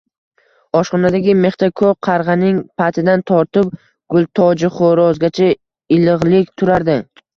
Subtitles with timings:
[0.77, 3.69] Oshxonadagi mixda ko‘k qarg‘aning patidan tortib,
[4.17, 5.51] gultojixo‘rozgacha
[5.99, 6.99] ilig‘lik turardi...